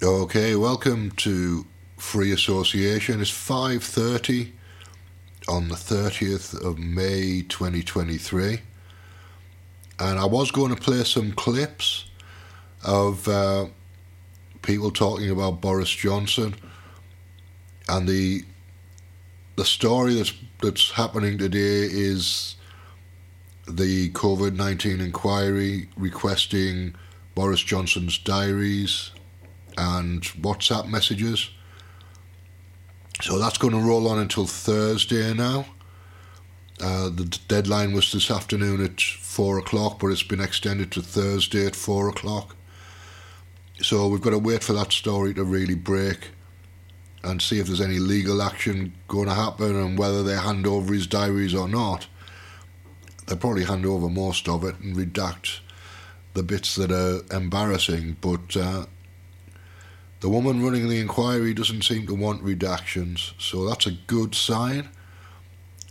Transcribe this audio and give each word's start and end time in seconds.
Okay, 0.00 0.54
welcome 0.54 1.10
to 1.16 1.66
Free 1.96 2.30
Association. 2.30 3.20
It's 3.20 3.32
5.30 3.32 4.52
on 5.48 5.66
the 5.66 5.74
30th 5.74 6.54
of 6.64 6.78
May 6.78 7.42
2023. 7.42 8.60
And 9.98 10.20
I 10.20 10.24
was 10.24 10.52
going 10.52 10.72
to 10.72 10.80
play 10.80 11.02
some 11.02 11.32
clips 11.32 12.04
of 12.84 13.26
uh, 13.26 13.66
people 14.62 14.92
talking 14.92 15.30
about 15.30 15.60
Boris 15.60 15.90
Johnson 15.90 16.54
and 17.88 18.06
the 18.06 18.44
the 19.56 19.64
story 19.64 20.14
that's 20.14 20.32
that's 20.62 20.92
happening 20.92 21.38
today 21.38 21.88
is 21.90 22.54
the 23.66 24.10
COVID 24.10 24.54
nineteen 24.54 25.00
inquiry 25.00 25.88
requesting 25.96 26.94
Boris 27.34 27.62
Johnson's 27.64 28.16
diaries 28.18 29.10
and 29.78 30.22
WhatsApp 30.22 30.88
messages. 30.88 31.50
So 33.22 33.38
that's 33.38 33.58
going 33.58 33.74
to 33.74 33.80
roll 33.80 34.08
on 34.08 34.18
until 34.18 34.46
Thursday 34.46 35.32
now. 35.32 35.66
Uh, 36.80 37.08
the 37.08 37.24
deadline 37.48 37.92
was 37.92 38.12
this 38.12 38.30
afternoon 38.30 38.84
at 38.84 39.00
four 39.00 39.58
o'clock, 39.58 39.98
but 39.98 40.08
it's 40.08 40.22
been 40.22 40.40
extended 40.40 40.92
to 40.92 41.02
Thursday 41.02 41.66
at 41.66 41.74
four 41.74 42.08
o'clock. 42.08 42.54
So 43.80 44.08
we've 44.08 44.20
got 44.20 44.30
to 44.30 44.38
wait 44.38 44.62
for 44.62 44.72
that 44.74 44.92
story 44.92 45.34
to 45.34 45.44
really 45.44 45.74
break 45.74 46.30
and 47.24 47.42
see 47.42 47.58
if 47.58 47.66
there's 47.66 47.80
any 47.80 47.98
legal 47.98 48.42
action 48.42 48.94
going 49.08 49.28
to 49.28 49.34
happen 49.34 49.74
and 49.76 49.98
whether 49.98 50.22
they 50.22 50.36
hand 50.36 50.66
over 50.66 50.92
his 50.94 51.06
diaries 51.06 51.54
or 51.54 51.68
not. 51.68 52.06
They'll 53.26 53.36
probably 53.36 53.64
hand 53.64 53.86
over 53.86 54.08
most 54.08 54.48
of 54.48 54.64
it 54.64 54.78
and 54.78 54.96
redact 54.96 55.60
the 56.34 56.42
bits 56.42 56.76
that 56.76 56.92
are 56.92 57.22
embarrassing, 57.36 58.16
but 58.20 58.56
uh, 58.56 58.86
the 60.20 60.28
woman 60.28 60.62
running 60.62 60.88
the 60.88 60.98
inquiry 60.98 61.54
doesn't 61.54 61.82
seem 61.82 62.06
to 62.06 62.14
want 62.14 62.44
redactions, 62.44 63.32
so 63.38 63.66
that's 63.68 63.86
a 63.86 63.92
good 63.92 64.34
sign. 64.34 64.88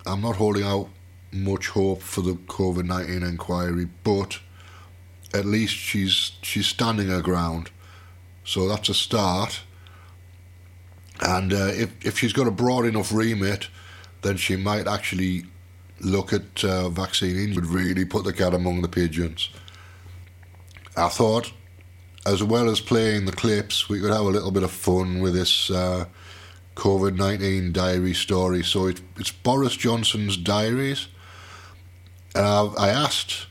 I'm 0.05 0.21
not 0.21 0.35
holding 0.35 0.63
out 0.63 0.89
much 1.31 1.69
hope 1.69 2.01
for 2.01 2.21
the 2.21 2.33
COVID 2.33 2.85
19 2.85 3.23
inquiry, 3.23 3.87
but 4.03 4.39
at 5.33 5.45
least 5.45 5.73
she's 5.73 6.31
she's 6.41 6.67
standing 6.67 7.07
her 7.07 7.21
ground. 7.21 7.69
So 8.43 8.67
that's 8.67 8.89
a 8.89 8.93
start. 8.93 9.61
And 11.21 11.51
uh, 11.51 11.71
if, 11.73 12.05
if 12.05 12.19
she's 12.19 12.31
got 12.31 12.47
a 12.47 12.51
broad 12.51 12.85
enough 12.85 13.11
remit, 13.11 13.67
then 14.21 14.37
she 14.37 14.55
might 14.55 14.87
actually 14.87 15.45
look 15.99 16.31
at 16.31 16.63
uh, 16.63 16.89
vaccine 16.89 17.55
would 17.55 17.65
really 17.65 18.05
put 18.05 18.23
the 18.23 18.33
cat 18.33 18.53
among 18.53 18.81
the 18.81 18.87
pigeons. 18.87 19.49
I 20.95 21.09
thought, 21.09 21.51
as 22.27 22.43
well 22.43 22.69
as 22.69 22.81
playing 22.81 23.25
the 23.25 23.31
clips, 23.31 23.87
we 23.87 24.01
could 24.01 24.11
have 24.11 24.21
a 24.25 24.29
little 24.29 24.51
bit 24.51 24.63
of 24.63 24.71
fun 24.71 25.21
with 25.21 25.33
this 25.33 25.71
uh, 25.71 26.05
COVID 26.75 27.15
19 27.15 27.71
diary 27.71 28.13
story. 28.13 28.63
So 28.63 28.87
it, 28.87 28.99
it's 29.17 29.31
Boris 29.31 29.77
Johnson's 29.77 30.35
diaries. 30.35 31.07
And 32.35 32.45
I, 32.45 32.65
I 32.77 32.89
asked 32.89 33.47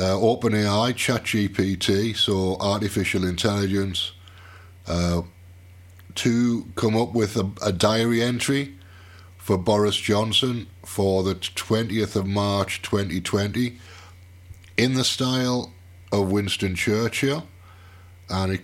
uh, 0.00 0.14
OpenAI, 0.14 0.94
ChatGPT, 0.94 2.16
so 2.16 2.56
artificial 2.58 3.24
intelligence, 3.24 4.12
uh, 4.88 5.22
to 6.16 6.66
come 6.74 6.96
up 6.96 7.14
with 7.14 7.36
a, 7.36 7.50
a 7.62 7.72
diary 7.72 8.20
entry 8.20 8.74
for 9.36 9.56
Boris 9.56 9.96
Johnson 9.96 10.66
for 10.84 11.22
the 11.22 11.36
20th 11.36 12.16
of 12.16 12.26
March 12.26 12.82
2020 12.82 13.78
in 14.76 14.94
the 14.94 15.04
style 15.04 15.72
of 16.10 16.32
Winston 16.32 16.74
Churchill. 16.74 17.46
And 18.28 18.52
he, 18.52 18.58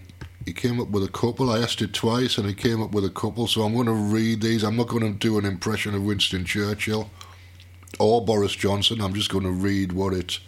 he 0.47 0.53
came 0.53 0.81
up 0.81 0.89
with 0.89 1.05
a 1.05 1.09
couple. 1.09 1.51
I 1.51 1.61
asked 1.61 1.83
it 1.83 1.93
twice 1.93 2.39
and 2.39 2.47
he 2.47 2.55
came 2.55 2.83
up 2.83 2.93
with 2.93 3.05
a 3.05 3.11
couple. 3.11 3.47
So 3.47 3.63
I'm 3.63 3.75
going 3.75 3.87
to 3.87 3.93
read 3.93 4.43
these. 4.43 4.63
I'm 4.63 4.77
not 4.77 4.89
going 4.89 5.03
to 5.03 5.19
do 5.19 5.39
an 5.39 5.45
impression 5.45 5.95
of 5.95 6.03
Winston 6.03 6.45
Churchill 6.45 7.11
or 7.99 8.25
Boris 8.25 8.53
Johnson. 8.53 9.01
I'm 9.01 9.15
just 9.15 9.31
going 9.31 9.45
to 9.45 9.51
read 9.51 9.93
what 9.93 10.13
it, 10.13 10.41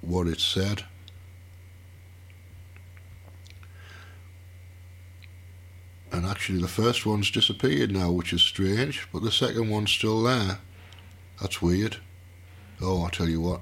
what 0.00 0.26
it 0.26 0.40
said. 0.40 0.84
And 6.12 6.24
actually, 6.24 6.60
the 6.60 6.68
first 6.68 7.04
one's 7.04 7.30
disappeared 7.30 7.90
now, 7.90 8.10
which 8.10 8.32
is 8.32 8.40
strange, 8.40 9.06
but 9.12 9.22
the 9.22 9.30
second 9.30 9.68
one's 9.68 9.90
still 9.90 10.22
there. 10.22 10.60
That's 11.40 11.60
weird. 11.60 11.98
Oh, 12.80 13.04
I 13.04 13.10
tell 13.10 13.28
you 13.28 13.40
what, 13.40 13.60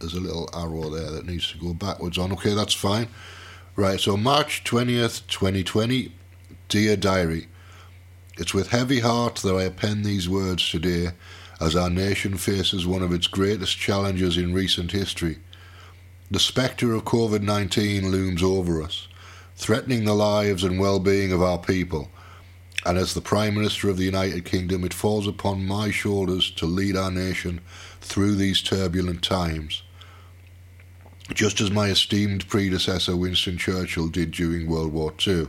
there's 0.00 0.14
a 0.14 0.20
little 0.20 0.48
arrow 0.54 0.90
there 0.90 1.10
that 1.10 1.26
needs 1.26 1.50
to 1.52 1.58
go 1.58 1.74
backwards 1.74 2.18
on. 2.18 2.32
Okay, 2.32 2.54
that's 2.54 2.74
fine. 2.74 3.08
Right, 3.76 4.00
so 4.00 4.16
March 4.16 4.64
20th, 4.64 5.26
2020, 5.28 6.12
Dear 6.68 6.96
Diary. 6.96 7.48
It's 8.36 8.54
with 8.54 8.70
heavy 8.70 9.00
heart 9.00 9.36
that 9.36 9.56
I 9.56 9.68
pen 9.68 10.02
these 10.02 10.28
words 10.28 10.68
today 10.68 11.10
as 11.60 11.74
our 11.74 11.90
nation 11.90 12.36
faces 12.36 12.86
one 12.86 13.02
of 13.02 13.12
its 13.12 13.26
greatest 13.26 13.76
challenges 13.76 14.36
in 14.36 14.54
recent 14.54 14.92
history. 14.92 15.38
The 16.30 16.38
spectre 16.38 16.92
of 16.94 17.04
COVID 17.04 17.42
19 17.42 18.10
looms 18.10 18.42
over 18.42 18.82
us 18.82 19.08
threatening 19.58 20.04
the 20.04 20.14
lives 20.14 20.62
and 20.62 20.78
well 20.78 21.00
being 21.00 21.32
of 21.32 21.42
our 21.42 21.58
people. 21.58 22.08
And 22.86 22.96
as 22.96 23.12
the 23.12 23.20
Prime 23.20 23.54
Minister 23.54 23.90
of 23.90 23.96
the 23.96 24.04
United 24.04 24.44
Kingdom, 24.44 24.84
it 24.84 24.94
falls 24.94 25.26
upon 25.26 25.66
my 25.66 25.90
shoulders 25.90 26.50
to 26.52 26.64
lead 26.64 26.96
our 26.96 27.10
nation 27.10 27.60
through 28.00 28.36
these 28.36 28.62
turbulent 28.62 29.22
times. 29.22 29.82
Just 31.34 31.60
as 31.60 31.70
my 31.70 31.88
esteemed 31.88 32.48
predecessor 32.48 33.14
Winston 33.14 33.58
Churchill 33.58 34.08
did 34.08 34.30
during 34.30 34.68
World 34.68 34.92
War 34.92 35.12
II. 35.26 35.48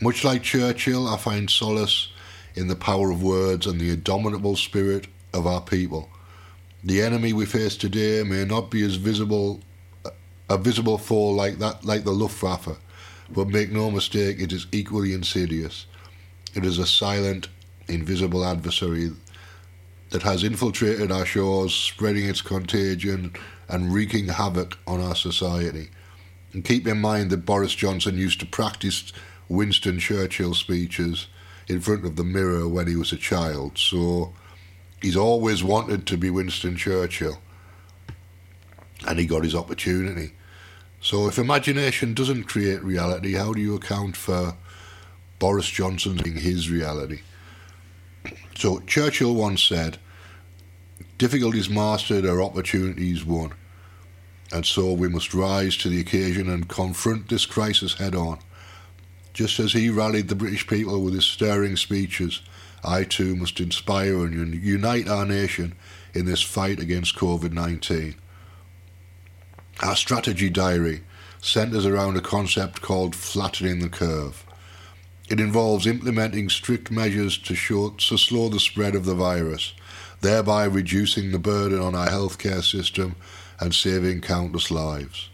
Much 0.00 0.24
like 0.24 0.42
Churchill, 0.42 1.06
I 1.06 1.16
find 1.16 1.48
solace 1.48 2.08
in 2.56 2.66
the 2.66 2.74
power 2.74 3.10
of 3.10 3.22
words 3.22 3.66
and 3.66 3.80
the 3.80 3.90
indomitable 3.90 4.56
spirit 4.56 5.06
of 5.32 5.46
our 5.46 5.60
people. 5.60 6.08
The 6.82 7.00
enemy 7.00 7.32
we 7.32 7.46
face 7.46 7.76
today 7.76 8.24
may 8.24 8.44
not 8.44 8.70
be 8.70 8.82
as 8.82 8.96
visible 8.96 9.60
a 10.48 10.58
visible 10.58 10.98
foe 10.98 11.30
like 11.30 11.58
that, 11.60 11.84
like 11.84 12.02
the 12.02 12.10
Luftwaffe. 12.10 12.76
But 13.30 13.48
make 13.48 13.70
no 13.70 13.88
mistake, 13.88 14.40
it 14.40 14.52
is 14.52 14.66
equally 14.72 15.12
insidious. 15.12 15.86
It 16.54 16.64
is 16.64 16.78
a 16.78 16.86
silent, 16.86 17.48
invisible 17.86 18.44
adversary 18.44 19.12
that 20.10 20.22
has 20.22 20.42
infiltrated 20.42 21.10
our 21.10 21.24
shores, 21.24 21.74
spreading 21.74 22.28
its 22.28 22.42
contagion 22.42 23.32
and 23.68 23.92
wreaking 23.92 24.28
havoc 24.28 24.76
on 24.86 25.00
our 25.00 25.14
society. 25.14 25.88
And 26.52 26.64
keep 26.64 26.86
in 26.86 27.00
mind 27.00 27.30
that 27.30 27.46
Boris 27.46 27.74
Johnson 27.74 28.18
used 28.18 28.40
to 28.40 28.46
practice 28.46 29.12
Winston 29.48 29.98
Churchill 29.98 30.54
speeches 30.54 31.28
in 31.68 31.80
front 31.80 32.04
of 32.04 32.16
the 32.16 32.24
mirror 32.24 32.68
when 32.68 32.88
he 32.88 32.96
was 32.96 33.12
a 33.12 33.16
child, 33.16 33.78
so 33.78 34.32
he's 35.00 35.16
always 35.16 35.62
wanted 35.62 36.06
to 36.06 36.16
be 36.16 36.30
Winston 36.30 36.76
Churchill. 36.76 37.38
And 39.06 39.18
he 39.18 39.26
got 39.26 39.44
his 39.44 39.54
opportunity. 39.54 40.32
So 41.00 41.28
if 41.28 41.38
imagination 41.38 42.12
doesn't 42.12 42.44
create 42.44 42.82
reality, 42.82 43.34
how 43.34 43.52
do 43.52 43.60
you 43.60 43.74
account 43.74 44.16
for 44.16 44.56
Boris 45.38 45.68
Johnson 45.68 46.18
being 46.22 46.36
his 46.36 46.68
reality? 46.68 47.20
So 48.60 48.80
Churchill 48.80 49.34
once 49.34 49.62
said, 49.62 49.96
difficulties 51.16 51.70
mastered 51.70 52.26
are 52.26 52.42
opportunities 52.42 53.24
won. 53.24 53.54
And 54.52 54.66
so 54.66 54.92
we 54.92 55.08
must 55.08 55.32
rise 55.32 55.78
to 55.78 55.88
the 55.88 55.98
occasion 55.98 56.50
and 56.50 56.68
confront 56.68 57.30
this 57.30 57.46
crisis 57.46 57.94
head 57.94 58.14
on. 58.14 58.38
Just 59.32 59.58
as 59.60 59.72
he 59.72 59.88
rallied 59.88 60.28
the 60.28 60.34
British 60.34 60.66
people 60.66 61.00
with 61.00 61.14
his 61.14 61.24
stirring 61.24 61.74
speeches, 61.76 62.42
I 62.84 63.04
too 63.04 63.34
must 63.34 63.60
inspire 63.60 64.26
and 64.26 64.62
unite 64.62 65.08
our 65.08 65.24
nation 65.24 65.74
in 66.12 66.26
this 66.26 66.42
fight 66.42 66.80
against 66.80 67.16
COVID 67.16 67.52
19. 67.52 68.14
Our 69.82 69.96
strategy 69.96 70.50
diary 70.50 71.00
centres 71.40 71.86
around 71.86 72.18
a 72.18 72.20
concept 72.20 72.82
called 72.82 73.16
flattening 73.16 73.78
the 73.78 73.88
curve. 73.88 74.44
It 75.30 75.38
involves 75.38 75.86
implementing 75.86 76.48
strict 76.48 76.90
measures 76.90 77.38
to, 77.38 77.54
short, 77.54 77.98
to 77.98 78.18
slow 78.18 78.48
the 78.48 78.58
spread 78.58 78.96
of 78.96 79.04
the 79.04 79.14
virus, 79.14 79.74
thereby 80.22 80.64
reducing 80.64 81.30
the 81.30 81.38
burden 81.38 81.78
on 81.78 81.94
our 81.94 82.08
healthcare 82.08 82.64
system 82.64 83.14
and 83.60 83.72
saving 83.72 84.22
countless 84.22 84.72
lives. 84.72 85.28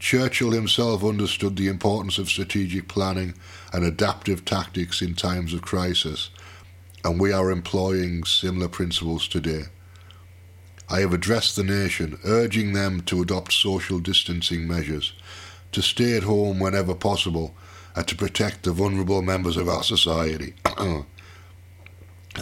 Churchill 0.00 0.50
himself 0.50 1.04
understood 1.04 1.56
the 1.56 1.68
importance 1.68 2.18
of 2.18 2.28
strategic 2.28 2.88
planning 2.88 3.34
and 3.72 3.84
adaptive 3.84 4.44
tactics 4.44 5.00
in 5.00 5.14
times 5.14 5.54
of 5.54 5.62
crisis, 5.62 6.30
and 7.04 7.20
we 7.20 7.32
are 7.32 7.52
employing 7.52 8.24
similar 8.24 8.68
principles 8.68 9.28
today. 9.28 9.62
I 10.90 11.00
have 11.00 11.12
addressed 11.12 11.54
the 11.54 11.62
nation, 11.62 12.18
urging 12.24 12.72
them 12.72 13.00
to 13.02 13.22
adopt 13.22 13.52
social 13.52 14.00
distancing 14.00 14.66
measures, 14.66 15.12
to 15.70 15.82
stay 15.82 16.16
at 16.16 16.24
home 16.24 16.58
whenever 16.58 16.94
possible, 16.94 17.54
and 17.96 18.06
to 18.06 18.14
protect 18.14 18.62
the 18.62 18.72
vulnerable 18.72 19.22
members 19.22 19.56
of 19.56 19.68
our 19.68 19.82
society. 19.82 20.54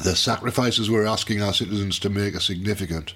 the 0.02 0.16
sacrifices 0.16 0.90
we're 0.90 1.06
asking 1.06 1.40
our 1.40 1.54
citizens 1.54 1.98
to 2.00 2.10
make 2.10 2.34
are 2.34 2.40
significant, 2.40 3.14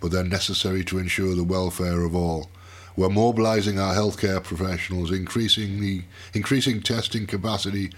but 0.00 0.10
they're 0.10 0.24
necessary 0.24 0.84
to 0.84 0.98
ensure 0.98 1.36
the 1.36 1.44
welfare 1.44 2.02
of 2.02 2.14
all. 2.14 2.50
We're 2.96 3.08
mobilising 3.08 3.78
our 3.78 3.94
healthcare 3.94 4.42
professionals, 4.42 5.12
increasing 5.12 5.80
the 5.80 6.02
increasing 6.34 6.82
testing 6.82 7.26
capacity, 7.26 7.92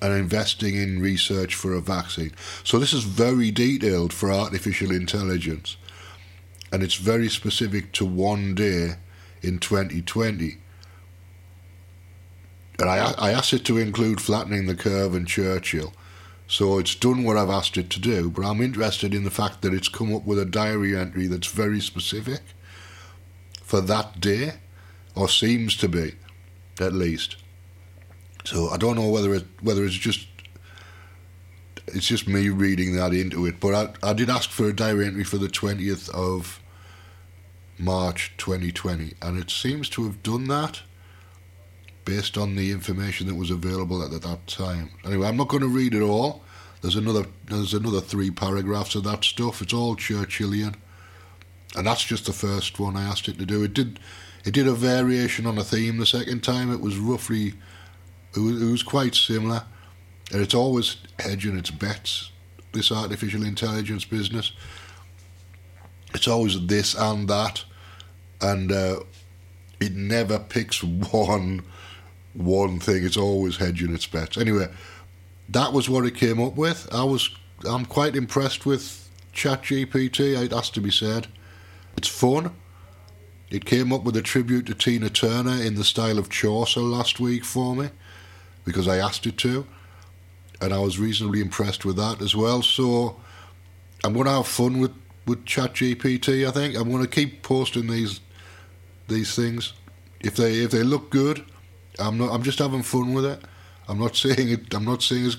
and 0.00 0.12
investing 0.12 0.74
in 0.74 1.00
research 1.00 1.54
for 1.54 1.72
a 1.72 1.80
vaccine. 1.80 2.32
So 2.64 2.78
this 2.78 2.92
is 2.92 3.04
very 3.04 3.50
detailed 3.50 4.12
for 4.12 4.32
artificial 4.32 4.90
intelligence, 4.90 5.76
and 6.72 6.82
it's 6.82 6.94
very 6.94 7.28
specific 7.28 7.92
to 7.92 8.06
one 8.06 8.54
day 8.54 8.94
in 9.42 9.58
2020. 9.58 10.58
And 12.78 12.90
I, 12.90 13.14
I 13.18 13.30
asked 13.32 13.52
it 13.52 13.64
to 13.66 13.78
include 13.78 14.20
flattening 14.20 14.66
the 14.66 14.74
curve 14.74 15.14
and 15.14 15.26
Churchill. 15.26 15.92
So 16.48 16.78
it's 16.78 16.94
done 16.94 17.24
what 17.24 17.36
I've 17.36 17.50
asked 17.50 17.76
it 17.76 17.90
to 17.90 18.00
do, 18.00 18.30
but 18.30 18.44
I'm 18.44 18.60
interested 18.60 19.14
in 19.14 19.24
the 19.24 19.30
fact 19.30 19.62
that 19.62 19.74
it's 19.74 19.88
come 19.88 20.14
up 20.14 20.24
with 20.24 20.38
a 20.38 20.44
diary 20.44 20.96
entry 20.96 21.26
that's 21.26 21.48
very 21.48 21.80
specific 21.80 22.40
for 23.62 23.80
that 23.80 24.20
day, 24.20 24.54
or 25.16 25.28
seems 25.28 25.76
to 25.78 25.88
be, 25.88 26.14
at 26.78 26.92
least. 26.92 27.36
So 28.44 28.68
I 28.68 28.76
don't 28.76 28.94
know 28.94 29.08
whether 29.08 29.34
it 29.34 29.44
whether 29.60 29.84
it's 29.84 29.94
just 29.94 30.28
it's 31.88 32.06
just 32.06 32.28
me 32.28 32.48
reading 32.48 32.94
that 32.94 33.12
into 33.12 33.44
it, 33.46 33.58
but 33.58 33.96
I, 34.02 34.10
I 34.10 34.12
did 34.12 34.30
ask 34.30 34.50
for 34.50 34.68
a 34.68 34.72
diary 34.72 35.06
entry 35.06 35.24
for 35.24 35.38
the 35.38 35.48
twentieth 35.48 36.08
of 36.10 36.60
March 37.76 38.32
2020, 38.38 39.14
and 39.20 39.36
it 39.36 39.50
seems 39.50 39.88
to 39.90 40.04
have 40.04 40.22
done 40.22 40.46
that 40.46 40.82
based 42.06 42.38
on 42.38 42.54
the 42.54 42.70
information 42.70 43.26
that 43.26 43.34
was 43.34 43.50
available 43.50 44.02
at 44.02 44.22
that 44.22 44.46
time. 44.46 44.90
Anyway, 45.04 45.26
I'm 45.26 45.36
not 45.36 45.48
going 45.48 45.62
to 45.62 45.68
read 45.68 45.92
it 45.92 46.00
all. 46.00 46.42
There's 46.80 46.96
another 46.96 47.26
there's 47.46 47.74
another 47.74 48.00
three 48.00 48.30
paragraphs 48.30 48.94
of 48.94 49.04
that 49.04 49.24
stuff. 49.24 49.60
It's 49.60 49.74
all 49.74 49.96
Churchillian, 49.96 50.76
and 51.76 51.86
that's 51.86 52.04
just 52.04 52.26
the 52.26 52.32
first 52.32 52.78
one 52.78 52.96
I 52.96 53.02
asked 53.02 53.28
it 53.28 53.38
to 53.38 53.44
do. 53.44 53.64
It 53.64 53.74
did 53.74 53.98
it 54.44 54.54
did 54.54 54.68
a 54.68 54.72
variation 54.72 55.46
on 55.46 55.58
a 55.58 55.64
theme 55.64 55.98
the 55.98 56.06
second 56.06 56.44
time. 56.44 56.72
It 56.72 56.80
was 56.80 56.96
roughly 56.96 57.54
it 58.34 58.40
was, 58.40 58.62
it 58.62 58.70
was 58.70 58.82
quite 58.82 59.14
similar, 59.14 59.64
and 60.32 60.40
it's 60.40 60.54
always 60.54 60.96
hedging 61.18 61.58
its 61.58 61.70
bets. 61.70 62.30
This 62.72 62.92
artificial 62.92 63.42
intelligence 63.42 64.04
business. 64.04 64.52
It's 66.14 66.28
always 66.28 66.66
this 66.66 66.94
and 66.94 67.26
that, 67.28 67.64
and 68.40 68.70
uh, 68.70 69.00
it 69.80 69.94
never 69.94 70.38
picks 70.38 70.84
one 70.84 71.64
one 72.36 72.78
thing. 72.78 73.04
It's 73.04 73.16
always 73.16 73.56
hedging 73.56 73.94
its 73.94 74.06
bets. 74.06 74.36
Anyway, 74.36 74.68
that 75.48 75.72
was 75.72 75.88
what 75.88 76.04
it 76.04 76.14
came 76.14 76.40
up 76.40 76.56
with. 76.56 76.88
I 76.92 77.04
was 77.04 77.30
I'm 77.68 77.86
quite 77.86 78.16
impressed 78.16 78.66
with 78.66 79.08
ChatGPT. 79.32 80.40
It 80.42 80.52
has 80.52 80.70
to 80.70 80.80
be 80.80 80.90
said. 80.90 81.28
It's 81.96 82.08
fun. 82.08 82.54
It 83.50 83.64
came 83.64 83.92
up 83.92 84.02
with 84.02 84.16
a 84.16 84.22
tribute 84.22 84.66
to 84.66 84.74
Tina 84.74 85.08
Turner 85.08 85.62
in 85.62 85.76
the 85.76 85.84
style 85.84 86.18
of 86.18 86.28
Chaucer 86.28 86.80
last 86.80 87.20
week 87.20 87.44
for 87.44 87.76
me 87.76 87.90
because 88.64 88.88
I 88.88 88.96
asked 88.96 89.26
it 89.26 89.38
to, 89.38 89.66
and 90.60 90.74
I 90.74 90.78
was 90.78 90.98
reasonably 90.98 91.40
impressed 91.40 91.84
with 91.84 91.96
that 91.96 92.20
as 92.20 92.34
well. 92.34 92.60
So 92.60 93.16
I'm 94.02 94.12
going 94.14 94.26
to 94.26 94.32
have 94.32 94.48
fun 94.48 94.80
with 94.80 94.92
with 95.26 95.44
ChatGPT. 95.44 96.46
I 96.46 96.50
think 96.50 96.76
I'm 96.76 96.90
going 96.90 97.02
to 97.02 97.08
keep 97.08 97.42
posting 97.42 97.86
these 97.86 98.20
these 99.08 99.34
things. 99.34 99.72
If 100.20 100.36
they 100.36 100.54
if 100.54 100.72
they 100.72 100.82
look 100.82 101.10
good, 101.10 101.44
I'm 101.98 102.18
not. 102.18 102.32
I'm 102.32 102.42
just 102.42 102.58
having 102.58 102.82
fun 102.82 103.14
with 103.14 103.24
it. 103.24 103.40
I'm 103.88 103.98
not 103.98 104.16
saying 104.16 104.48
it. 104.50 104.74
I'm 104.74 104.84
not 104.84 105.02
saying 105.02 105.26
it's 105.26 105.36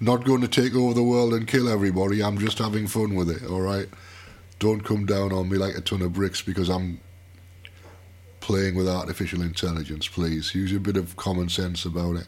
not 0.00 0.24
going 0.24 0.40
to 0.42 0.48
take 0.48 0.74
over 0.74 0.94
the 0.94 1.02
world 1.02 1.32
and 1.32 1.46
kill 1.46 1.68
everybody. 1.68 2.22
I'm 2.22 2.38
just 2.38 2.58
having 2.58 2.86
fun 2.86 3.14
with 3.14 3.30
it. 3.30 3.48
All 3.48 3.60
right. 3.60 3.88
Don't 4.58 4.80
come 4.80 5.06
down 5.06 5.32
on 5.32 5.48
me 5.48 5.58
like 5.58 5.76
a 5.76 5.80
ton 5.80 6.02
of 6.02 6.14
bricks 6.14 6.42
because 6.42 6.68
I'm 6.68 7.00
playing 8.40 8.74
with 8.74 8.88
artificial 8.88 9.42
intelligence. 9.42 10.08
Please 10.08 10.54
use 10.54 10.72
a 10.72 10.80
bit 10.80 10.96
of 10.96 11.16
common 11.16 11.48
sense 11.48 11.84
about 11.84 12.16
it. 12.16 12.26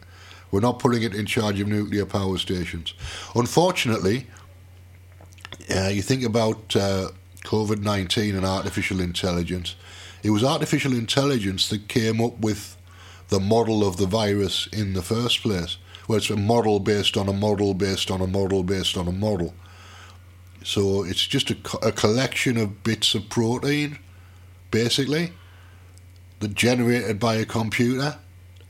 We're 0.51 0.59
not 0.59 0.79
putting 0.79 1.03
it 1.03 1.13
in 1.13 1.25
charge 1.25 1.59
of 1.59 1.67
nuclear 1.67 2.05
power 2.05 2.37
stations. 2.37 2.93
Unfortunately, 3.35 4.27
uh, 5.73 5.87
you 5.87 6.01
think 6.01 6.23
about 6.23 6.75
uh, 6.75 7.09
COVID 7.43 7.81
19 7.83 8.35
and 8.35 8.45
artificial 8.45 8.99
intelligence. 8.99 9.75
It 10.23 10.31
was 10.31 10.43
artificial 10.43 10.93
intelligence 10.93 11.69
that 11.69 11.87
came 11.87 12.19
up 12.19 12.39
with 12.39 12.75
the 13.29 13.39
model 13.39 13.87
of 13.87 13.97
the 13.97 14.07
virus 14.07 14.67
in 14.67 14.93
the 14.93 15.01
first 15.01 15.41
place. 15.41 15.77
Well, 16.07 16.17
it's 16.17 16.29
a 16.29 16.35
model 16.35 16.79
based 16.79 17.15
on 17.15 17.29
a 17.29 17.33
model 17.33 17.73
based 17.73 18.11
on 18.11 18.21
a 18.21 18.27
model 18.27 18.63
based 18.63 18.97
on 18.97 19.07
a 19.07 19.11
model. 19.11 19.53
So 20.63 21.03
it's 21.03 21.25
just 21.25 21.51
a, 21.51 21.57
a 21.83 21.91
collection 21.91 22.57
of 22.57 22.83
bits 22.83 23.15
of 23.15 23.29
protein, 23.29 23.99
basically, 24.71 25.33
that 26.39 26.55
generated 26.55 27.19
by 27.19 27.35
a 27.35 27.45
computer. 27.45 28.17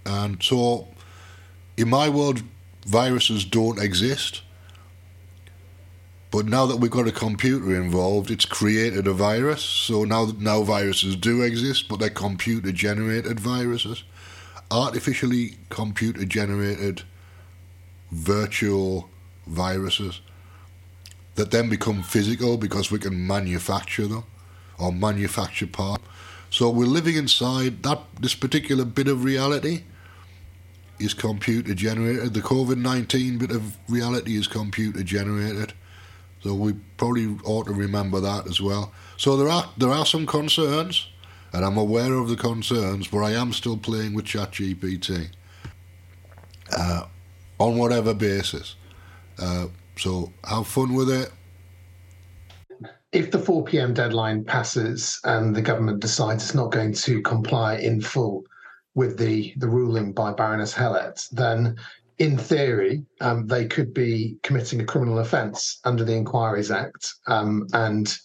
And 0.05 0.43
so, 0.43 0.89
in 1.77 1.89
my 1.89 2.09
world, 2.09 2.41
viruses 2.85 3.45
don't 3.45 3.81
exist. 3.81 4.41
But 6.31 6.45
now 6.45 6.67
that 6.67 6.77
we've 6.77 6.91
got 6.91 7.07
a 7.07 7.11
computer 7.11 7.75
involved, 7.75 8.29
it's 8.29 8.45
created 8.45 9.07
a 9.07 9.13
virus. 9.13 9.63
So 9.63 10.03
now, 10.03 10.31
now 10.37 10.61
viruses 10.61 11.15
do 11.15 11.41
exist, 11.41 11.87
but 11.87 11.99
they're 11.99 12.09
computer 12.09 12.71
generated 12.71 13.39
viruses 13.39 14.03
artificially 14.71 15.57
computer 15.69 16.25
generated 16.25 17.03
virtual 18.11 19.09
viruses 19.47 20.21
that 21.35 21.51
then 21.51 21.69
become 21.69 22.03
physical 22.03 22.57
because 22.57 22.91
we 22.91 22.99
can 22.99 23.25
manufacture 23.25 24.07
them 24.07 24.23
or 24.77 24.91
manufacture 24.91 25.67
parts. 25.67 26.03
So 26.49 26.69
we're 26.69 26.85
living 26.85 27.15
inside 27.15 27.83
that 27.83 27.99
this 28.19 28.35
particular 28.35 28.85
bit 28.85 29.07
of 29.07 29.23
reality 29.23 29.83
is 30.99 31.13
computer 31.13 31.73
generated. 31.73 32.33
The 32.33 32.41
COVID 32.41 32.77
nineteen 32.77 33.37
bit 33.37 33.51
of 33.51 33.77
reality 33.87 34.35
is 34.35 34.47
computer 34.47 35.03
generated. 35.03 35.73
So 36.41 36.53
we 36.53 36.73
probably 36.97 37.37
ought 37.43 37.67
to 37.67 37.73
remember 37.73 38.19
that 38.19 38.47
as 38.47 38.59
well. 38.61 38.91
So 39.17 39.37
there 39.37 39.49
are 39.49 39.69
there 39.77 39.91
are 39.91 40.05
some 40.05 40.25
concerns 40.25 41.07
and 41.53 41.65
I'm 41.65 41.77
aware 41.77 42.13
of 42.13 42.29
the 42.29 42.35
concerns, 42.35 43.07
but 43.07 43.19
I 43.19 43.31
am 43.31 43.53
still 43.53 43.77
playing 43.77 44.13
with 44.13 44.25
ChatGPT 44.25 45.27
uh, 46.77 47.03
on 47.57 47.77
whatever 47.77 48.13
basis. 48.13 48.75
Uh, 49.37 49.67
so 49.97 50.31
have 50.43 50.67
fun 50.67 50.93
with 50.93 51.09
it. 51.09 51.31
If 53.11 53.31
the 53.31 53.39
4 53.39 53.63
p.m. 53.63 53.93
deadline 53.93 54.43
passes 54.43 55.19
and 55.23 55.55
the 55.55 55.61
government 55.61 55.99
decides 55.99 56.43
it's 56.43 56.53
not 56.53 56.71
going 56.71 56.93
to 56.93 57.21
comply 57.23 57.77
in 57.77 58.01
full 58.01 58.43
with 58.93 59.17
the, 59.17 59.53
the 59.57 59.67
ruling 59.67 60.13
by 60.13 60.31
Baroness 60.31 60.73
Hallett, 60.73 61.27
then 61.31 61.75
in 62.19 62.37
theory, 62.37 63.03
um, 63.21 63.47
they 63.47 63.65
could 63.65 63.93
be 63.93 64.37
committing 64.43 64.81
a 64.81 64.85
criminal 64.85 65.19
offence 65.19 65.79
under 65.85 66.03
the 66.03 66.13
Inquiries 66.13 66.69
Act, 66.69 67.13
um, 67.27 67.65
and 67.73 68.17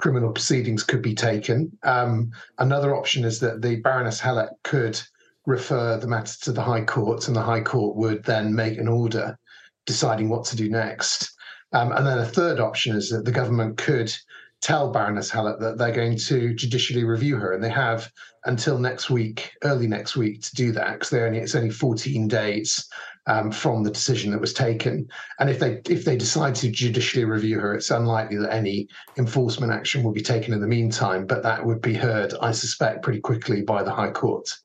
criminal 0.00 0.32
proceedings 0.32 0.82
could 0.82 1.02
be 1.02 1.14
taken. 1.14 1.76
Um, 1.82 2.30
another 2.58 2.94
option 2.94 3.24
is 3.24 3.40
that 3.40 3.62
the 3.62 3.76
Baroness 3.76 4.20
Hallett 4.20 4.50
could 4.62 5.00
refer 5.46 5.96
the 5.96 6.08
matter 6.08 6.34
to 6.42 6.52
the 6.52 6.62
High 6.62 6.84
Court, 6.84 7.26
and 7.28 7.36
the 7.36 7.42
High 7.42 7.62
Court 7.62 7.96
would 7.96 8.24
then 8.24 8.54
make 8.54 8.78
an 8.78 8.88
order 8.88 9.38
deciding 9.86 10.28
what 10.28 10.44
to 10.46 10.56
do 10.56 10.68
next. 10.68 11.32
Um, 11.72 11.92
and 11.92 12.06
then 12.06 12.18
a 12.18 12.26
third 12.26 12.60
option 12.60 12.96
is 12.96 13.08
that 13.10 13.24
the 13.24 13.32
government 13.32 13.78
could 13.78 14.12
tell 14.60 14.90
Baroness 14.90 15.30
Hallett 15.30 15.60
that 15.60 15.78
they're 15.78 15.92
going 15.92 16.16
to 16.16 16.54
judicially 16.54 17.04
review 17.04 17.36
her, 17.36 17.52
and 17.52 17.62
they 17.62 17.70
have 17.70 18.10
until 18.44 18.78
next 18.78 19.10
week, 19.10 19.52
early 19.62 19.86
next 19.86 20.16
week, 20.16 20.42
to 20.42 20.54
do 20.54 20.72
that 20.72 20.94
because 20.94 21.12
only 21.12 21.38
it's 21.38 21.54
only 21.54 21.70
14 21.70 22.28
days 22.28 22.86
um, 23.26 23.50
from 23.50 23.82
the 23.82 23.90
decision 23.90 24.30
that 24.32 24.40
was 24.40 24.52
taken. 24.52 25.08
And 25.38 25.50
if 25.50 25.58
they 25.58 25.80
if 25.88 26.04
they 26.04 26.16
decide 26.16 26.54
to 26.56 26.70
judicially 26.70 27.24
review 27.24 27.58
her, 27.60 27.74
it's 27.74 27.90
unlikely 27.90 28.38
that 28.38 28.52
any 28.52 28.88
enforcement 29.18 29.72
action 29.72 30.02
will 30.02 30.12
be 30.12 30.22
taken 30.22 30.54
in 30.54 30.60
the 30.60 30.66
meantime. 30.66 31.26
But 31.26 31.42
that 31.42 31.64
would 31.64 31.80
be 31.80 31.94
heard, 31.94 32.34
I 32.40 32.52
suspect, 32.52 33.02
pretty 33.02 33.20
quickly 33.20 33.62
by 33.62 33.82
the 33.82 33.92
High 33.92 34.10
Court. 34.10 34.56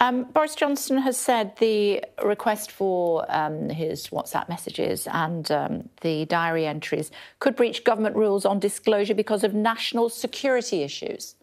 Um, 0.00 0.24
Boris 0.24 0.54
Johnson 0.54 0.98
has 0.98 1.16
said 1.16 1.56
the 1.56 2.04
request 2.24 2.70
for 2.70 3.26
um, 3.28 3.68
his 3.68 4.08
WhatsApp 4.08 4.48
messages 4.48 5.08
and 5.08 5.50
um, 5.50 5.88
the 6.02 6.24
diary 6.26 6.66
entries 6.66 7.10
could 7.40 7.56
breach 7.56 7.82
government 7.82 8.14
rules 8.14 8.44
on 8.44 8.60
disclosure 8.60 9.14
because 9.14 9.42
of 9.42 9.54
national 9.54 10.08
security 10.08 10.82
issues. 10.84 11.34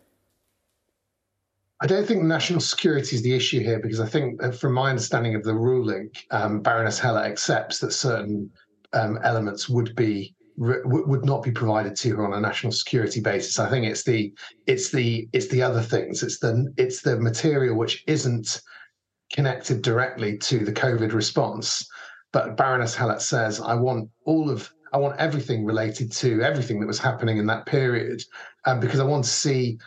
I 1.81 1.87
don't 1.87 2.07
think 2.07 2.23
national 2.23 2.61
security 2.61 3.17
is 3.17 3.21
the 3.21 3.33
issue 3.33 3.59
here 3.59 3.79
because 3.79 3.99
I 3.99 4.05
think, 4.05 4.41
from 4.55 4.73
my 4.73 4.89
understanding 4.89 5.35
of 5.35 5.43
the 5.43 5.53
ruling, 5.53 6.09
um, 6.31 6.61
Baroness 6.61 6.99
Hallett 6.99 7.29
accepts 7.29 7.79
that 7.79 7.91
certain 7.91 8.49
um, 8.93 9.19
elements 9.23 9.67
would 9.67 9.95
be 9.95 10.33
would 10.57 11.25
not 11.25 11.43
be 11.43 11.51
provided 11.51 11.97
to 11.97 12.15
her 12.15 12.25
on 12.25 12.33
a 12.33 12.39
national 12.39 12.71
security 12.71 13.19
basis. 13.19 13.59
I 13.59 13.69
think 13.69 13.85
it's 13.85 14.03
the 14.03 14.33
it's 14.67 14.89
the 14.89 15.27
it's 15.33 15.49
the 15.49 15.61
other 15.61 15.81
things. 15.81 16.23
It's 16.23 16.39
the 16.39 16.73
it's 16.77 17.01
the 17.01 17.19
material 17.19 17.77
which 17.77 18.03
isn't 18.07 18.61
connected 19.33 19.81
directly 19.81 20.37
to 20.37 20.63
the 20.63 20.71
COVID 20.71 21.13
response. 21.13 21.85
But 22.31 22.55
Baroness 22.55 22.95
Hallett 22.95 23.21
says, 23.21 23.59
I 23.59 23.73
want 23.73 24.09
all 24.23 24.49
of 24.49 24.71
I 24.93 24.97
want 24.97 25.19
everything 25.19 25.65
related 25.65 26.09
to 26.13 26.41
everything 26.41 26.79
that 26.79 26.87
was 26.87 26.99
happening 26.99 27.37
in 27.37 27.45
that 27.47 27.65
period, 27.65 28.23
um, 28.63 28.79
because 28.79 29.01
I 29.01 29.03
want 29.03 29.25
to 29.25 29.29
see 29.29 29.77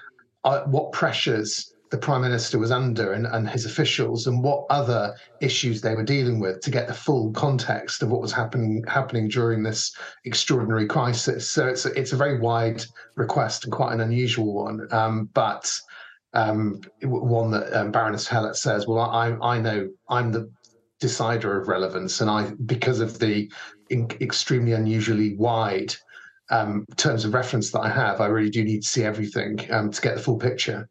uh, 0.44 0.64
what 0.64 0.92
pressures 0.92 1.72
the 1.90 1.98
prime 1.98 2.20
minister 2.20 2.58
was 2.58 2.70
under 2.70 3.12
and, 3.12 3.26
and 3.26 3.48
his 3.48 3.64
officials 3.64 4.26
and 4.26 4.42
what 4.42 4.66
other 4.68 5.14
issues 5.40 5.80
they 5.80 5.94
were 5.94 6.04
dealing 6.04 6.38
with 6.38 6.60
to 6.60 6.70
get 6.70 6.86
the 6.86 6.94
full 6.94 7.32
context 7.32 8.02
of 8.02 8.10
what 8.10 8.20
was 8.20 8.32
happening 8.32 8.84
happening 8.86 9.28
during 9.28 9.62
this 9.62 9.96
extraordinary 10.24 10.86
crisis. 10.86 11.48
So 11.48 11.66
it's 11.66 11.86
a, 11.86 11.98
it's 11.98 12.12
a 12.12 12.16
very 12.16 12.38
wide 12.38 12.84
request 13.16 13.64
and 13.64 13.72
quite 13.72 13.92
an 13.92 14.00
unusual 14.00 14.52
one, 14.52 14.86
um, 14.90 15.30
but 15.32 15.72
um, 16.34 16.82
one 17.02 17.50
that 17.52 17.72
um, 17.72 17.90
Baroness 17.90 18.28
Hallett 18.28 18.56
says, 18.56 18.86
"Well, 18.86 19.00
I 19.00 19.36
I 19.42 19.58
know 19.58 19.88
I'm 20.10 20.30
the 20.30 20.50
decider 21.00 21.58
of 21.58 21.68
relevance, 21.68 22.20
and 22.20 22.28
I 22.28 22.52
because 22.66 23.00
of 23.00 23.18
the 23.18 23.50
in, 23.88 24.08
extremely 24.20 24.72
unusually 24.72 25.36
wide." 25.36 25.94
Um, 26.50 26.86
terms 26.96 27.26
of 27.26 27.34
reference 27.34 27.70
that 27.72 27.80
I 27.80 27.90
have, 27.90 28.22
I 28.22 28.26
really 28.26 28.48
do 28.48 28.64
need 28.64 28.80
to 28.80 28.88
see 28.88 29.04
everything 29.04 29.70
um, 29.70 29.90
to 29.90 30.00
get 30.00 30.16
the 30.16 30.22
full 30.22 30.38
picture. 30.38 30.88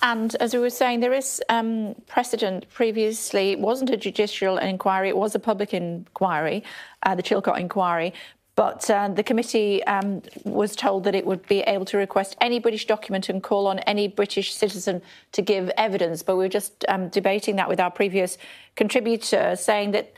And 0.00 0.34
as 0.36 0.54
we 0.54 0.60
were 0.60 0.70
saying, 0.70 1.00
there 1.00 1.12
is 1.12 1.42
um, 1.48 1.94
precedent 2.06 2.68
previously. 2.70 3.50
It 3.50 3.58
wasn't 3.58 3.90
a 3.90 3.96
judicial 3.96 4.58
inquiry, 4.58 5.08
it 5.08 5.16
was 5.16 5.34
a 5.34 5.40
public 5.40 5.74
inquiry, 5.74 6.62
uh, 7.02 7.14
the 7.14 7.22
Chilcot 7.22 7.58
inquiry. 7.58 8.14
But 8.54 8.90
uh, 8.90 9.06
the 9.08 9.22
committee 9.22 9.84
um, 9.84 10.20
was 10.44 10.74
told 10.74 11.04
that 11.04 11.14
it 11.14 11.24
would 11.24 11.46
be 11.46 11.60
able 11.60 11.84
to 11.86 11.96
request 11.96 12.36
any 12.40 12.58
British 12.58 12.86
document 12.86 13.28
and 13.28 13.40
call 13.40 13.68
on 13.68 13.78
any 13.80 14.08
British 14.08 14.52
citizen 14.52 15.00
to 15.30 15.42
give 15.42 15.70
evidence. 15.76 16.24
But 16.24 16.36
we 16.36 16.44
were 16.44 16.48
just 16.48 16.84
um, 16.88 17.08
debating 17.08 17.54
that 17.56 17.68
with 17.68 17.78
our 17.78 17.90
previous 17.90 18.36
contributor, 18.74 19.54
saying 19.54 19.92
that 19.92 20.12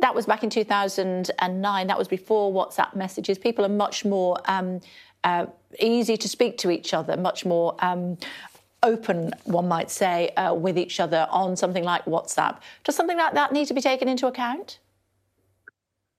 that 0.00 0.14
was 0.14 0.26
back 0.26 0.44
in 0.44 0.50
2009. 0.50 1.86
That 1.86 1.98
was 1.98 2.08
before 2.08 2.52
WhatsApp 2.52 2.94
messages. 2.94 3.38
People 3.38 3.64
are 3.64 3.70
much 3.70 4.04
more 4.04 4.36
um, 4.44 4.80
uh, 5.24 5.46
easy 5.80 6.18
to 6.18 6.28
speak 6.28 6.58
to 6.58 6.70
each 6.70 6.92
other, 6.92 7.16
much 7.16 7.46
more 7.46 7.76
um, 7.82 8.18
open, 8.82 9.32
one 9.44 9.68
might 9.68 9.90
say, 9.90 10.30
uh, 10.36 10.54
with 10.54 10.78
each 10.78 11.00
other 11.00 11.26
on 11.30 11.56
something 11.56 11.84
like 11.84 12.04
WhatsApp. 12.04 12.60
Does 12.84 12.96
something 12.96 13.16
like 13.16 13.34
that 13.34 13.52
need 13.52 13.66
to 13.66 13.74
be 13.74 13.80
taken 13.80 14.08
into 14.08 14.26
account? 14.26 14.78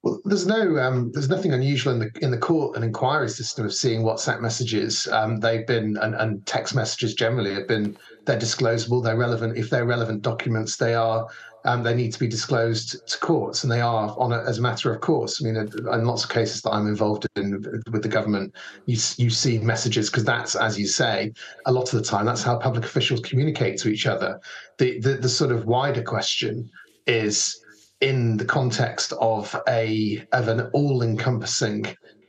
Well, 0.04 0.22
there's 0.26 0.48
no, 0.48 0.78
um, 0.78 1.12
there's 1.12 1.30
nothing 1.30 1.54
unusual 1.54 1.94
in 1.94 2.00
the 2.00 2.12
in 2.22 2.32
the 2.32 2.38
court 2.38 2.76
and 2.76 2.86
inquiry 2.86 3.30
system 3.30 3.66
of 3.66 3.74
seeing 3.74 4.04
WhatsApp 4.04 4.42
messages. 4.42 5.08
Um, 5.08 5.40
they've 5.40 5.66
been 5.66 5.98
and, 5.98 6.16
and 6.16 6.46
text 6.46 6.76
messages 6.76 7.14
generally 7.14 7.54
have 7.54 7.68
been 7.68 7.98
they're 8.26 8.40
disclosable, 8.40 9.04
they're 9.04 9.18
relevant. 9.18 9.58
If 9.58 9.70
they're 9.70 9.86
relevant 9.86 10.22
documents, 10.22 10.78
they 10.78 10.94
are 10.94 11.28
um, 11.68 11.84
they 11.84 11.94
need 11.94 12.14
to 12.14 12.20
be 12.20 12.28
disclosed 12.28 13.06
to 13.08 13.20
courts, 13.20 13.64
and 13.64 13.72
they 13.72 13.82
are 13.82 14.16
on 14.18 14.32
a, 14.32 14.42
as 14.44 14.58
a 14.58 14.62
matter 14.62 14.94
of 14.94 15.02
course. 15.02 15.42
I 15.42 15.46
mean, 15.46 15.58
in 15.58 16.06
lots 16.06 16.24
of 16.24 16.30
cases 16.30 16.62
that 16.62 16.72
I'm 16.72 16.88
involved 16.88 17.28
in 17.36 17.62
with 17.92 18.04
the 18.04 18.08
government, 18.08 18.56
you 18.86 18.98
you 19.18 19.30
see 19.30 19.60
messages 19.60 20.10
because 20.10 20.24
that's, 20.24 20.56
as 20.56 20.80
you 20.80 20.88
say, 20.88 21.34
a 21.66 21.72
lot 21.72 21.94
of 21.94 22.00
the 22.00 22.06
time 22.06 22.26
that's 22.26 22.42
how 22.42 22.58
public 22.58 22.86
officials 22.86 23.20
communicate 23.20 23.78
to 23.80 23.90
each 23.90 24.08
other. 24.08 24.40
The 24.78 25.00
the, 25.02 25.16
the 25.16 25.30
sort 25.30 25.52
of 25.52 25.66
wider 25.66 26.02
question 26.02 26.72
is 27.06 27.62
in 28.00 28.38
the 28.38 28.46
context 28.46 29.12
of 29.20 29.54
a 29.68 30.26
of 30.32 30.48
an 30.48 30.62
all-encompassing 30.72 31.86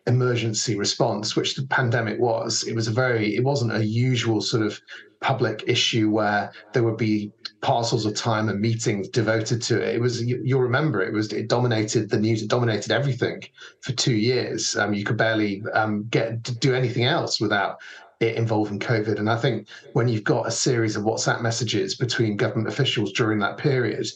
emergency 0.08 0.76
response, 0.76 1.36
which 1.36 1.54
the 1.54 1.66
pandemic 1.66 2.18
was. 2.18 2.64
It 2.64 2.74
was 2.74 2.88
a 2.88 2.92
very, 2.92 3.36
it 3.36 3.44
wasn't 3.44 3.76
a 3.76 3.84
usual 3.84 4.40
sort 4.40 4.64
of 4.64 4.80
public 5.20 5.64
issue 5.66 6.10
where 6.10 6.50
there 6.72 6.82
would 6.82 6.96
be 6.96 7.30
parcels 7.60 8.06
of 8.06 8.14
time 8.14 8.48
and 8.48 8.60
meetings 8.60 9.08
devoted 9.08 9.60
to 9.62 9.80
it. 9.80 9.96
It 9.96 10.00
was, 10.00 10.22
you, 10.22 10.56
will 10.56 10.62
remember, 10.62 11.02
it 11.02 11.12
was, 11.12 11.32
it 11.32 11.48
dominated 11.48 12.08
the 12.08 12.18
news, 12.18 12.42
it 12.42 12.48
dominated 12.48 12.90
everything 12.90 13.42
for 13.80 13.92
two 13.92 14.14
years. 14.14 14.76
Um, 14.76 14.94
you 14.94 15.04
could 15.04 15.16
barely 15.16 15.62
um, 15.74 16.06
get 16.10 16.42
do 16.60 16.74
anything 16.74 17.04
else 17.04 17.40
without 17.40 17.78
it 18.20 18.36
involving 18.36 18.78
COVID. 18.78 19.18
And 19.18 19.30
I 19.30 19.36
think 19.36 19.68
when 19.92 20.08
you've 20.08 20.24
got 20.24 20.46
a 20.48 20.50
series 20.50 20.96
of 20.96 21.04
WhatsApp 21.04 21.40
messages 21.40 21.94
between 21.94 22.36
government 22.36 22.68
officials 22.68 23.12
during 23.12 23.38
that 23.40 23.58
period, 23.58 24.06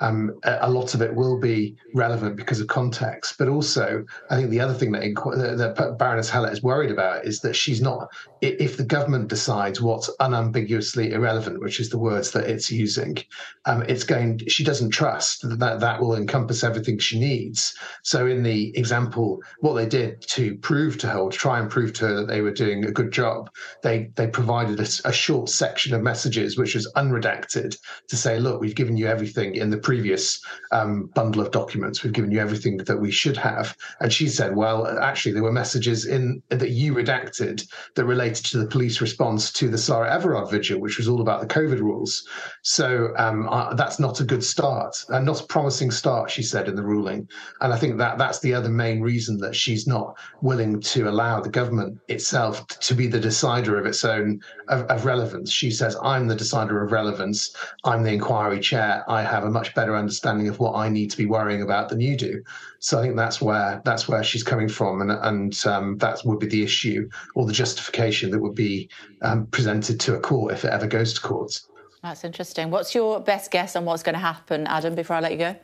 um, 0.00 0.38
a 0.44 0.70
lot 0.70 0.94
of 0.94 1.02
it 1.02 1.14
will 1.14 1.38
be 1.38 1.76
relevant 1.94 2.36
because 2.36 2.60
of 2.60 2.68
context. 2.68 3.36
But 3.38 3.48
also, 3.48 4.04
I 4.30 4.36
think 4.36 4.50
the 4.50 4.60
other 4.60 4.74
thing 4.74 4.92
that, 4.92 5.14
that 5.58 5.96
Baroness 5.98 6.30
Hallett 6.30 6.52
is 6.52 6.62
worried 6.62 6.90
about 6.90 7.24
is 7.24 7.40
that 7.40 7.54
she's 7.54 7.82
not, 7.82 8.08
if 8.40 8.76
the 8.76 8.84
government 8.84 9.28
decides 9.28 9.80
what's 9.80 10.10
unambiguously 10.20 11.12
irrelevant, 11.12 11.60
which 11.60 11.80
is 11.80 11.90
the 11.90 11.98
words 11.98 12.30
that 12.32 12.48
it's 12.48 12.70
using, 12.70 13.18
um, 13.66 13.82
it's 13.82 14.04
going, 14.04 14.40
she 14.48 14.64
doesn't 14.64 14.90
trust 14.90 15.46
that 15.58 15.80
that 15.80 16.00
will 16.00 16.14
encompass 16.14 16.64
everything 16.64 16.98
she 16.98 17.18
needs. 17.20 17.76
So, 18.02 18.26
in 18.26 18.42
the 18.42 18.76
example, 18.78 19.40
what 19.60 19.74
they 19.74 19.86
did 19.86 20.22
to 20.28 20.56
prove 20.56 20.96
to 20.98 21.08
her, 21.08 21.28
to 21.28 21.36
try 21.36 21.58
and 21.58 21.70
prove 21.70 21.92
to 21.94 22.06
her 22.06 22.14
that 22.16 22.28
they 22.28 22.40
were 22.40 22.52
doing 22.52 22.86
a 22.86 22.90
good 22.90 23.12
job, 23.12 23.50
they, 23.82 24.10
they 24.16 24.26
provided 24.26 24.80
a, 24.80 25.08
a 25.08 25.12
short 25.12 25.50
section 25.50 25.94
of 25.94 26.02
messages, 26.02 26.56
which 26.56 26.74
was 26.74 26.90
unredacted, 26.96 27.76
to 28.08 28.16
say, 28.16 28.38
look, 28.38 28.60
we've 28.60 28.74
given 28.74 28.96
you 28.96 29.06
everything 29.06 29.54
in 29.54 29.68
the 29.68 29.78
previous 29.90 30.40
um, 30.70 31.10
bundle 31.16 31.42
of 31.42 31.50
documents. 31.50 32.04
We've 32.04 32.12
given 32.12 32.30
you 32.30 32.38
everything 32.38 32.76
that 32.76 33.00
we 33.00 33.10
should 33.10 33.36
have. 33.36 33.76
And 33.98 34.12
she 34.12 34.28
said, 34.28 34.54
well, 34.54 34.86
actually, 35.00 35.32
there 35.32 35.42
were 35.42 35.50
messages 35.50 36.06
in 36.06 36.40
that 36.50 36.70
you 36.70 36.94
redacted 36.94 37.66
that 37.96 38.04
related 38.04 38.44
to 38.50 38.58
the 38.58 38.68
police 38.68 39.00
response 39.00 39.50
to 39.54 39.68
the 39.68 39.76
Sarah 39.76 40.08
Everard 40.14 40.48
vigil, 40.48 40.78
which 40.78 40.96
was 40.96 41.08
all 41.08 41.20
about 41.20 41.40
the 41.40 41.52
COVID 41.58 41.80
rules. 41.80 42.24
So 42.62 43.12
um, 43.16 43.48
uh, 43.48 43.74
that's 43.74 43.98
not 43.98 44.20
a 44.20 44.24
good 44.24 44.44
start 44.44 44.94
and 45.08 45.26
not 45.26 45.40
a 45.40 45.46
promising 45.46 45.90
start, 45.90 46.30
she 46.30 46.44
said 46.44 46.68
in 46.68 46.76
the 46.76 46.84
ruling. 46.84 47.28
And 47.60 47.72
I 47.72 47.76
think 47.76 47.98
that 47.98 48.16
that's 48.16 48.38
the 48.38 48.54
other 48.54 48.68
main 48.68 49.00
reason 49.00 49.38
that 49.38 49.56
she's 49.56 49.88
not 49.88 50.16
willing 50.40 50.80
to 50.92 51.08
allow 51.08 51.40
the 51.40 51.50
government 51.50 51.98
itself 52.06 52.64
to 52.68 52.94
be 52.94 53.08
the 53.08 53.18
decider 53.18 53.76
of 53.76 53.86
its 53.86 54.04
own 54.04 54.40
of, 54.68 54.82
of 54.82 55.04
relevance. 55.04 55.50
She 55.50 55.72
says, 55.72 55.96
I'm 56.00 56.28
the 56.28 56.36
decider 56.36 56.80
of 56.84 56.92
relevance. 56.92 57.56
I'm 57.82 58.04
the 58.04 58.12
inquiry 58.12 58.60
chair. 58.60 59.04
I 59.08 59.22
have 59.22 59.42
a 59.42 59.50
much 59.50 59.74
better 59.74 59.79
understanding 59.88 60.48
of 60.48 60.58
what 60.58 60.74
I 60.74 60.88
need 60.88 61.10
to 61.10 61.16
be 61.16 61.26
worrying 61.26 61.62
about 61.62 61.88
than 61.88 62.00
you 62.00 62.16
do. 62.16 62.42
So 62.78 62.98
I 62.98 63.02
think 63.02 63.16
that's 63.16 63.40
where 63.40 63.80
that's 63.84 64.08
where 64.08 64.22
she's 64.22 64.42
coming 64.42 64.68
from, 64.68 65.00
and 65.00 65.10
and 65.10 65.66
um, 65.66 65.98
that 65.98 66.20
would 66.24 66.38
be 66.38 66.46
the 66.46 66.62
issue 66.62 67.08
or 67.34 67.46
the 67.46 67.52
justification 67.52 68.30
that 68.30 68.40
would 68.40 68.54
be 68.54 68.88
um, 69.22 69.46
presented 69.46 70.00
to 70.00 70.14
a 70.16 70.20
court 70.20 70.52
if 70.52 70.64
it 70.64 70.70
ever 70.70 70.86
goes 70.86 71.14
to 71.14 71.20
court. 71.20 71.60
That's 72.02 72.24
interesting. 72.24 72.70
What's 72.70 72.94
your 72.94 73.20
best 73.20 73.50
guess 73.50 73.76
on 73.76 73.84
what's 73.84 74.02
going 74.02 74.14
to 74.14 74.20
happen, 74.20 74.66
Adam? 74.66 74.94
Before 74.94 75.16
I 75.16 75.20
let 75.20 75.32
you 75.32 75.38
go. 75.38 75.56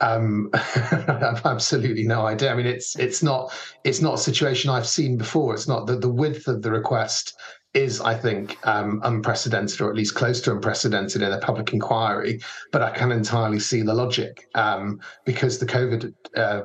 Um, 0.00 0.50
I've 0.54 1.44
absolutely 1.44 2.04
no 2.04 2.26
idea. 2.26 2.52
I 2.52 2.54
mean, 2.54 2.66
it's 2.66 2.96
it's 2.96 3.22
not 3.22 3.52
it's 3.84 4.00
not 4.00 4.14
a 4.14 4.18
situation 4.18 4.70
I've 4.70 4.86
seen 4.86 5.16
before. 5.16 5.54
It's 5.54 5.68
not 5.68 5.86
the 5.86 5.96
the 5.96 6.08
width 6.08 6.48
of 6.48 6.62
the 6.62 6.70
request 6.70 7.34
is, 7.78 8.00
I 8.00 8.14
think, 8.14 8.58
um, 8.66 9.00
unprecedented, 9.04 9.80
or 9.80 9.88
at 9.88 9.96
least 9.96 10.14
close 10.14 10.40
to 10.42 10.52
unprecedented 10.52 11.22
in 11.22 11.32
a 11.32 11.38
public 11.38 11.72
inquiry. 11.72 12.40
But 12.72 12.82
I 12.82 12.90
can 12.90 13.12
entirely 13.12 13.60
see 13.60 13.82
the 13.82 13.94
logic 13.94 14.48
um, 14.54 15.00
because 15.24 15.58
the 15.58 15.66
COVID 15.66 16.14
uh, 16.36 16.62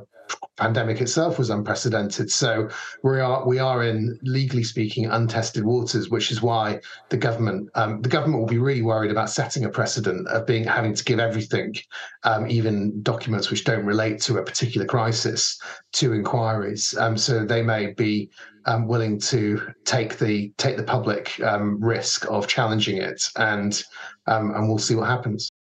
pandemic 0.58 1.02
itself 1.02 1.38
was 1.38 1.50
unprecedented. 1.50 2.30
So 2.32 2.70
we 3.04 3.20
are 3.20 3.46
we 3.48 3.60
are 3.60 3.84
in 3.84 4.20
legally 4.24 4.64
speaking 4.64 5.06
untested 5.06 5.64
waters, 5.64 6.10
which 6.10 6.32
is 6.32 6.42
why 6.42 6.80
the 7.10 7.18
government 7.18 7.70
um, 7.76 8.02
the 8.02 8.10
government 8.10 8.40
will 8.40 8.48
be 8.48 8.60
really 8.60 8.82
worried 8.82 9.12
about 9.12 9.30
setting 9.30 9.66
a 9.66 9.70
precedent 9.70 10.28
of 10.28 10.46
being 10.46 10.64
having 10.64 10.94
to 10.94 11.04
give 11.04 11.20
everything, 11.20 11.76
um, 12.24 12.50
even 12.50 13.02
documents 13.02 13.50
which 13.50 13.64
don't 13.64 13.86
relate 13.86 14.22
to 14.22 14.38
a 14.38 14.44
particular 14.44 14.86
crisis, 14.86 15.60
to 15.94 16.14
inquiries. 16.14 16.96
Um, 16.98 17.18
so 17.18 17.46
they 17.46 17.62
may 17.62 17.94
be 17.94 18.30
um, 18.66 18.88
willing 18.88 19.20
to 19.22 19.74
take 19.86 20.18
the 20.18 20.52
take 20.58 20.78
the 20.78 20.84
public 20.84 21.40
um, 21.42 21.84
risk 21.84 22.26
of 22.30 22.48
challenging 22.48 22.98
it, 22.98 23.30
and 23.38 23.84
um, 24.28 24.54
and 24.56 24.68
we'll 24.68 24.78
see 24.78 24.96
what 24.96 25.10
happens. 25.10 25.53